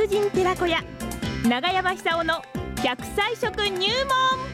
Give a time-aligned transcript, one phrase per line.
[0.00, 0.82] 達人寺子屋
[1.46, 2.42] 長山久夫の
[2.76, 4.49] 100歳食入門。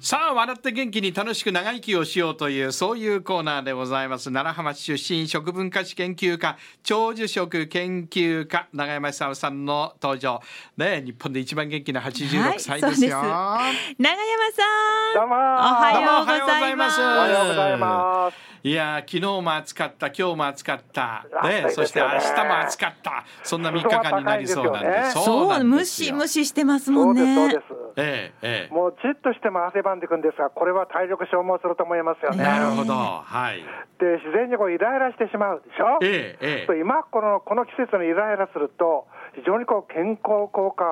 [0.00, 4.26] さあ笑って元気に楽しく長生きをしようというそういうコーナーでございます。
[4.30, 10.40] 奈良浜市出身食文化史研究家長寿食研究家永山久夫さんの登場。
[10.76, 13.96] ね日本で一番元気な86歳ですよ、はいす。
[13.98, 14.62] 長山さ
[15.10, 15.14] ん。
[15.14, 15.34] どうも。
[15.34, 17.00] おはようございます。
[17.00, 18.48] おはようございます。
[18.62, 21.26] いやー昨日も暑かった今日も暑かった。
[21.42, 21.70] ねね。
[21.70, 23.24] そして明日も暑かった。
[23.42, 25.04] そんな3日間になりそうなんで。
[25.06, 26.06] 湿度そうなんムですよ。
[26.06, 27.64] シムシしてますもそうんです、そうねです。
[27.96, 32.44] えええもうじっとしても汗ばんでいくんですが、これは体力消耗すると思いますよえね。
[32.44, 33.62] なるほどはい
[33.98, 35.98] で、自然にこうイライラしてしまうでしょ？
[36.02, 40.84] ええええ今このこの季節にイライラすると、非常にこう健康効果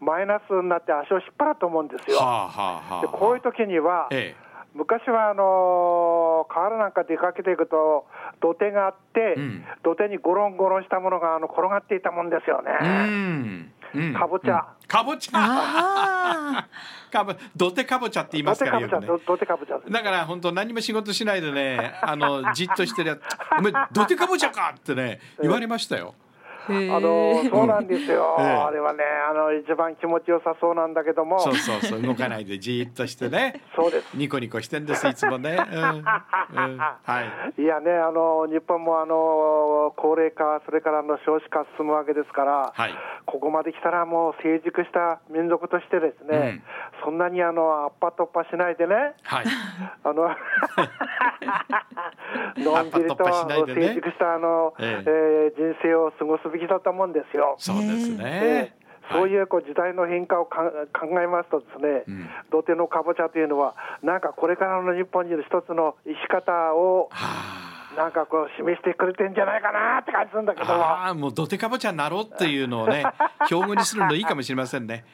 [0.00, 2.18] マイナスになって足を引っ張ると思うんですよ。
[2.18, 4.34] はあはあはあでこういう時には、え
[4.74, 8.06] 昔はあのー川原なんか出かけていくと
[8.40, 12.70] 土手があって、うん土手にゴロンゴロンしたものがあの転がっていたもんですよね。
[12.80, 13.72] うん
[14.14, 14.54] かぼちゃ。
[14.80, 14.86] うん。
[14.86, 15.32] かぼちゃ。
[15.34, 16.66] あ
[17.10, 19.06] かぼ土手かぼちゃって言いますからよくね。
[19.26, 23.20] 土手かぼちゃですだから本当何も仕事しないでね あのじっとしてるやつ
[23.58, 26.14] 「お前土手かぼちゃか!」ってね言われましたよ。
[26.68, 26.94] ー。
[26.94, 28.46] あのそうなんですよ、ええ。
[28.46, 33.62] あれはねあの、一番気持ちよさそうなんだけども、そうそうそう動かないでじーっとしてね。
[33.74, 34.14] そうです。
[34.14, 35.56] ニコニコしてんですいつもね。
[35.56, 35.80] うん。
[35.80, 36.78] うん。
[36.78, 36.94] は
[37.56, 37.62] い。
[37.62, 42.94] いやね、あの日本もあの高齢化、それからあの少子化進むわけですから、はい
[43.28, 46.62] ここまで来たらもう成熟した民族としてですね、
[47.04, 49.44] そんなにあのアッパ突破しないでね、はい。
[50.02, 50.32] あの
[52.56, 53.24] のんびりと
[53.66, 55.10] 成熟したあの、ええ。
[55.10, 57.54] えー人生を過ごすべきだと思うんですよ。
[57.58, 58.72] そうですえねえ。
[59.12, 62.28] そういうこう時代の変化をか考えますとですね、うん。
[62.50, 67.67] 土手のかぼちゃというのはなんかこれからの日本にいる一つの生き方をは
[67.98, 73.02] なんかこう示してくれてんじゃないかなって感じするんだけどもああーもう土手かぼちゃになろうっていうのをね
[73.50, 75.04] 標語にするのいいかもしれませんね。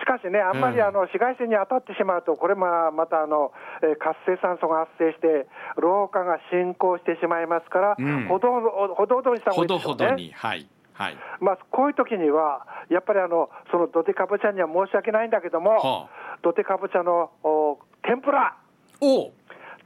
[0.00, 9.98] しかしね、あんまりうんあの紫外線に当たってしまうと、これまあまたあの、えー活性酸素が発生して、老化が進行してしまいますから、うんほどほどほどにした方がほいいですよね。
[9.98, 11.16] どほどにはいはい。
[11.40, 16.08] まあ、こういう時には、やっぱりあのその土手かぼちゃには申し訳ないんだけども、は
[16.42, 18.54] 土手かぼちゃのお天ぷら、
[19.00, 19.32] お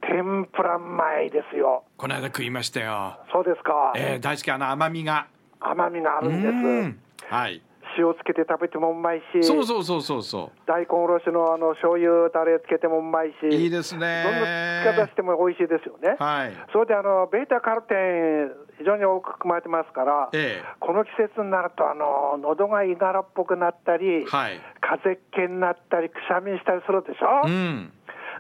[0.03, 1.85] 天ぷらうまいですよ。
[1.97, 3.19] この間食いましたよ。
[3.33, 5.27] そうですか、えー、大好きあの甘みが。
[5.61, 6.53] 甘みがあうるんです。
[6.53, 6.99] ん
[7.29, 7.63] はい。
[7.99, 13.53] 塩つけて食べてもうまいし、そうそうそうそうそ大根おろしのあの醤油タレつけてもうまいし、う。
[13.53, 14.25] いいですね。
[14.25, 16.17] どんな使い方しても美味しいですよね。
[16.19, 16.53] はい。
[16.73, 24.61] それであのベータカロテン、非常に多く含まれてますから、えこの季節になるとあの喉がいがらっぽくなったり、えはい。
[24.81, 27.93] 風邪っ気になったり、くしゃみしたりするでしょ、うん。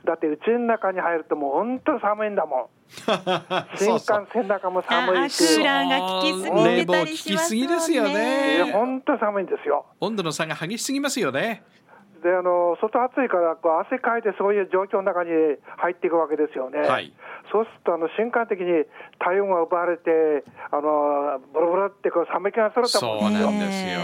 [0.04, 2.66] だってうちの中に入ると、もう本当に寒いんだもん、
[3.76, 6.76] 新幹線の中も寒いあークーし、ラーが効きすぎてたりしますもんね。
[6.76, 8.58] 冷房効きすぎですよね。
[8.58, 9.86] えー本当に寒いんですよ。
[10.00, 11.62] 温度の差が激しすぎますよね。
[12.22, 15.30] であの外暑いからこう汗かいてそういう状況の中に
[15.76, 17.12] 入っていくわけですよね、はい。
[17.50, 18.86] そうするとあの瞬間的に
[19.18, 24.00] 体温が奪われて、あのブルブルってこう寒気がするとそう思うんですよ、なんですよ。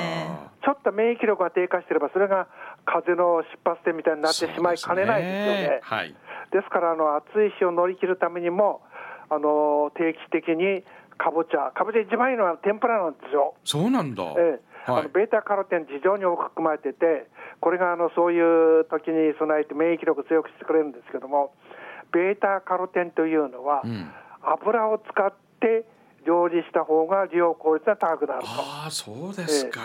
[0.64, 2.48] ちょっと免疫力が低下してれば、それが
[2.88, 5.80] 風邪の出発点みたいになってしまいかねないですよね。
[5.82, 6.16] はい。
[6.50, 8.80] ですからあの暑い日を乗り切るためにも
[9.28, 10.82] あの定期的に
[11.18, 13.54] かぼちゃ、かぼちゃ一番いいのは天ぷらなんですよ。
[13.64, 14.24] そうなんだ。
[14.38, 17.28] ええはいあのベータカロテン非常に多く含まれてて、
[17.60, 21.52] これがあのそういう時に備えて免疫力を強くしてくれるんですけども、
[22.10, 24.08] ベータカロテンというのは、うん
[24.40, 25.84] 油を使って
[26.24, 28.46] 料理した方が利用効率が高くなると。
[28.48, 29.80] ああ、そうですか。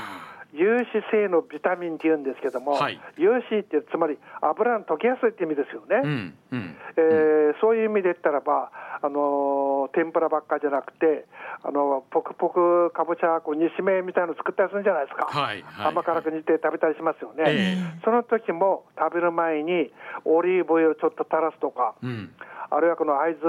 [0.53, 6.01] 有脂性のビタミンって言うんですけども、はい有脂ってつまり油が溶けやすいって意味ですよね。
[6.03, 6.75] うんうん。
[6.95, 8.71] えーそういう意味で言ったらば、
[9.01, 11.25] あのー天ぷらばっかじゃなくて、
[11.63, 19.91] あのポクポクかぼちゃこう煮しめみたいなの作ったりするんじゃないですか、はいはい甘辛く煮て食べたりしますよね、えその時も食べる前に
[20.25, 22.31] オリーブオイルちょっと垂らすとか、うん。
[22.69, 23.45] あるいはこの会津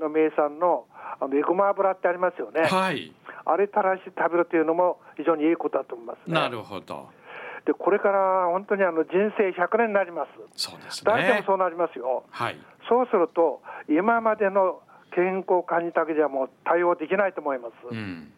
[0.00, 0.86] の名産の
[1.18, 3.12] あのエゴマ油ってありますよね、はい。
[3.46, 6.34] あれ垂らして食べるというのも非常にいいことだと思いますね。
[6.34, 7.08] なるほど。
[7.64, 11.44] でこれから本当にあの人生100年になります、そうです誰でもね。
[11.46, 12.24] そうなりますよ。
[12.30, 12.56] はい。
[12.88, 17.72] そうすると、今までの健康管理だけじゃもう対応できないと思います。
[17.90, 18.32] うん。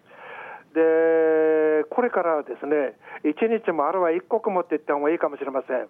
[0.73, 5.89] で、これからはですね、1日もあるいは一刻もって言った方がいいかもしれません。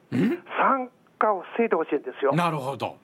[0.58, 2.32] 酸化を防いでほしいんですよ。
[2.32, 2.96] なるほど。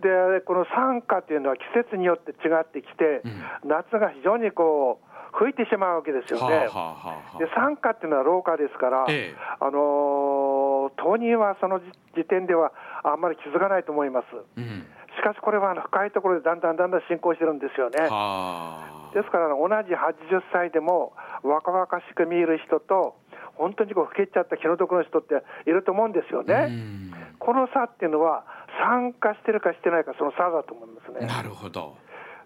[0.00, 3.22] で、この酸化というのは季節によって違ってきて、
[3.64, 6.56] 夏が非常にこう、吹いてしまうわけですよね。
[6.56, 12.72] はあはあはあはで酸化っていうのは老化ですから、ええあのー当人はその時時点では
[13.04, 14.26] あんまり気づかないと思います。
[14.56, 14.86] うん。
[15.16, 18.02] ししかしこれはあの深いところでだんだんだんだん進行してるんですよね。
[18.02, 21.12] はあですから、同じ80歳でも
[21.42, 23.16] 若々しく見える人と、
[23.56, 26.66] 本当にこう老けちゃった気の毒の人っていると思うんですようね。
[26.66, 28.44] んこの差っていうのは、
[28.82, 31.26] 酸化してるかしてないか、その差だと思いますね。
[31.26, 31.96] なるほど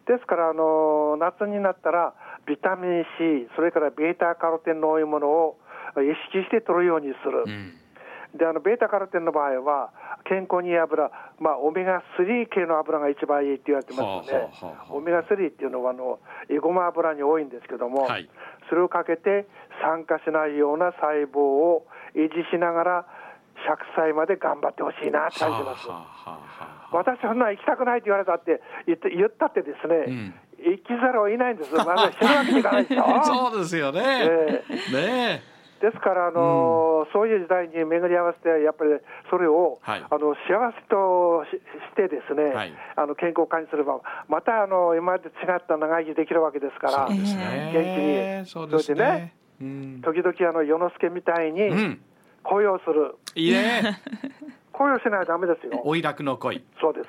[0.07, 2.15] ですから、あの夏になったら、
[2.47, 5.57] ビタミン C、それからベータカロテンの多いものを
[5.97, 7.45] 意識して取るようにする。
[7.47, 7.75] うん。
[8.37, 9.93] であのベータカロテンの場合は、
[10.25, 16.19] 健康にいい油、まあ、オメガ3系の油が一番いいって言われてますよね、はあはあはあオメガ3っていうのはあの、
[16.51, 18.29] エゴマ油に多いんですけども、はい。
[18.69, 19.47] それをかけて、
[19.83, 21.87] 酸化しないような細胞を
[22.17, 23.07] 維持しながら、
[23.55, 25.89] 100歳まで頑張ってほしいなって感じてます。
[25.89, 30.35] はあはあはあ私、そんな行きたくないって言われたって言って言ったってですね、うん
[30.71, 33.23] 行きざるを得ないんです、 まだ死ぬわけにいかないでしょ。
[33.25, 38.91] そうですよね、えねですから、あのそういう時代に巡り合わせて、やっぱり
[39.29, 40.05] それを、はい。
[40.09, 41.61] あの幸せとしし
[41.95, 42.73] てですね、はい。
[42.97, 48.01] あの健康管理すれば、またあの今まで違った長生きできるわけですから、そうですね、元気
[48.41, 48.47] に。
[48.47, 50.03] そうですそれでねねうん。
[50.03, 52.01] 時々あの世之助みたいにうん。
[52.45, 54.01] 恋をする、いいね。
[54.73, 56.65] 恋をしないとダメですよ、おいらくの恋。
[56.81, 57.09] そうです。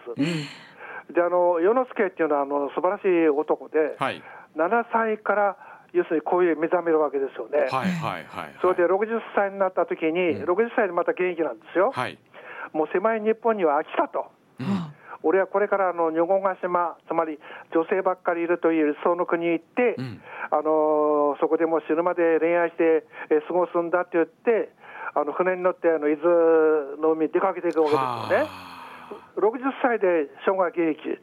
[1.09, 4.21] うんであの世之助っていうのはあの素晴らしい男で、はい
[4.55, 5.57] 7歳から
[5.91, 7.67] 要するに恋へ目覚めるわけですよね。
[7.69, 11.91] はいはいはいそれで60歳になった時に、うん60歳でまた元気なんですよ。
[11.91, 12.17] はい
[12.73, 14.31] もう狭い日本には飽きたと。
[15.23, 17.39] 俺はこれからあの女ヶ島、つまり
[17.73, 20.21] 女性ばっかりいるという理想の国に行って、うん
[20.51, 24.69] あのーそこでもう死ぬまで恋愛して、えー過ごすんだって言って、
[25.15, 27.89] あの船に乗ってあの伊豆の海に出かけていくわ
[28.29, 28.74] けですよね。
[29.37, 31.19] 60歳で生涯現役、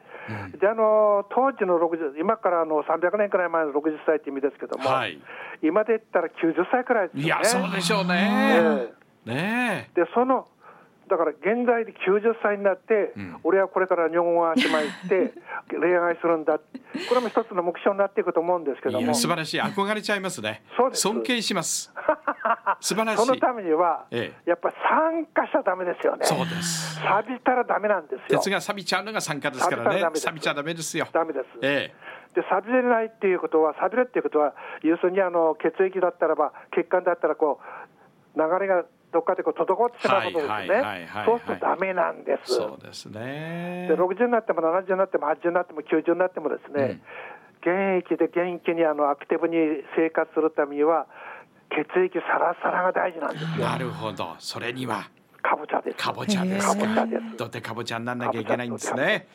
[0.59, 5.19] であの当時の60、今からあの300年くらい前の60歳って意味ですけども、はい。
[5.61, 7.25] 今で言ったら90歳くらいですよね。
[7.25, 8.91] いやそうでしょうえね
[9.25, 9.29] え。
[9.29, 10.47] ねでその
[11.13, 13.37] だから現在で90歳になって、うん。
[13.43, 15.33] 俺はこれから日本語が島行って
[15.69, 16.57] 恋愛するんだ。
[16.57, 16.63] こ
[17.13, 19.13] れも一つの目標になっていくと思うんですけども。
[19.13, 19.61] 素晴らしい。
[19.61, 20.63] 憧れちゃいますね。
[20.75, 21.01] そうです。
[21.01, 21.93] 尊敬します。
[22.81, 23.25] 素晴らしい。
[23.25, 26.25] そのためには、えやっぱり参加しちゃダメですよね。
[26.25, 26.99] そうです。
[26.99, 28.39] 錆びたらダメなんですよ。
[28.39, 29.99] 鉄が錆びちゃうのが酸化ですからね。
[30.15, 31.07] 錆びちゃダメですよ。
[31.13, 31.45] ダメです。
[31.61, 31.93] え
[32.33, 37.59] で錆びれないっていうことは錆びるっていうことは要するにあの血液だったらば血管だったらこ
[38.35, 40.81] う流れがどっかでこう滞ってしまうことですね。
[40.81, 42.55] はいそうするとダメなんでえす。
[42.55, 43.87] そうですね。
[43.87, 47.01] で60になっても70になっても80になっても90になってもですね、
[47.61, 49.55] 現役で元気にあのアクティブに
[49.95, 51.07] 生活するためには
[51.69, 53.49] 血液サラサラが大事なんですよ。
[53.65, 54.35] なるほど。
[54.39, 55.09] それには。
[55.41, 55.97] かぼちゃです。
[55.97, 56.73] かぼちゃですか。
[56.75, 57.37] ぼちゃかです。
[57.37, 59.27] どてかぼちゃになんなきゃいけないんですね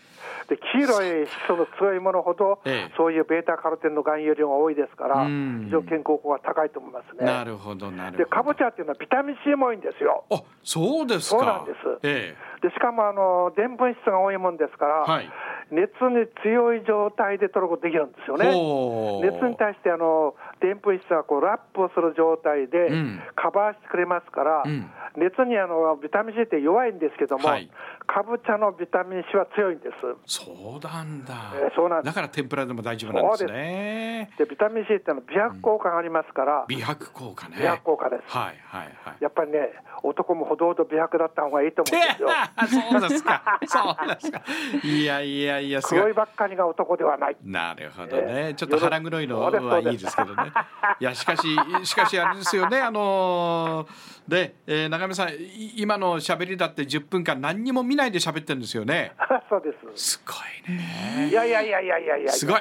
[0.49, 2.95] で黄色い色素の強いものほど、ええ。
[2.97, 5.65] そういうベータカロテンの含有量が多いですから、うん。
[5.67, 7.27] 非常に健康効果が高いと思いますね。
[7.27, 8.25] なるほどなるほど。
[8.25, 10.25] でかぼちゃっていうのはビタミン C も多いんですよ。
[10.31, 11.39] あそうですか。
[11.39, 11.79] そうなんです。
[12.03, 15.31] えでしかもあのでんぷん質が多いもんですから、はい。
[15.71, 19.31] 熱に強い状態で取ることできるんですよえね。
[19.31, 23.21] 熱に対してあのでんぷん質がこうラップをする状態でうん。
[23.37, 24.91] カバーしてくれますから、うん。
[25.17, 27.69] 熱にあのビタミン C って弱いんですけども、はい
[28.09, 29.93] かぼちゃのビタミン C は強いんです。
[30.25, 34.31] そうなんだ、えーそうなんだから天ぷらでも大丈夫なんですね。
[34.39, 37.57] でビタミン C ってのは美白効果がありますから、美白効果ね。
[37.61, 38.23] 美白効果です。
[38.27, 39.17] はいはいはい。
[39.21, 39.59] やっぱりね、
[40.03, 42.29] 男もほどほど美白だった方がいいと思うんですよ。
[42.91, 43.61] そうですか。
[43.67, 44.43] そうですか。
[44.83, 46.01] いやいやいやすごい。
[46.01, 47.37] 黒いばっかりが男ではない。
[47.45, 48.55] なるほどね、ええ。
[48.55, 50.53] ちょっと腹黒いのはいいですけどね。
[51.01, 52.81] いやしかししかしあれですよね。
[52.81, 59.13] あのーで、えー、中山さんい今の喋りだって10分間何にも見ないで喋ってるんですよね。
[59.49, 60.19] そうです。
[60.19, 60.35] すご
[60.71, 61.29] いね。
[61.31, 62.33] いやいやいやいやいやいや。
[62.33, 62.61] すごい。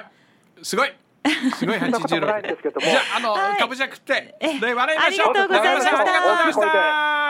[0.64, 0.94] すごい
[1.56, 2.82] すごいそんなこともないんですけども。
[2.82, 3.58] じゃああの、はい。
[3.60, 5.30] かぼちゃ食ってえで笑いましょう。
[5.30, 5.98] ありがとうございました。
[5.98, 7.28] 中山さんありがとうございました